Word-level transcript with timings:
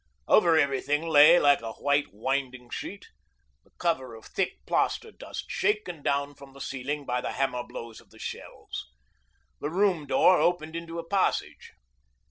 Over 0.27 0.57
everything 0.57 1.07
lay, 1.07 1.37
like 1.39 1.61
a 1.61 1.73
white 1.73 2.11
winding 2.11 2.71
sheet, 2.71 3.09
the 3.63 3.69
cover 3.77 4.15
of 4.15 4.25
thick 4.25 4.55
plaster 4.65 5.11
dust 5.11 5.45
shaken 5.49 6.01
down 6.01 6.33
from 6.33 6.53
the 6.53 6.59
ceiling 6.59 7.05
by 7.05 7.21
the 7.21 7.33
hammer 7.33 7.61
blows 7.63 8.01
of 8.01 8.09
the 8.09 8.17
shells. 8.17 8.87
The 9.59 9.69
room 9.69 10.07
door 10.07 10.39
opened 10.39 10.75
into 10.75 10.97
a 10.97 11.07
passage. 11.07 11.73